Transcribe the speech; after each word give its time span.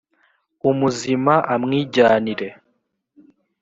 umuzima 0.69 1.33
amwijyanire 1.53 2.47